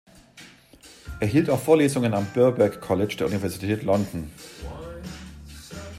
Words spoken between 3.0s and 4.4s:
der Universität London.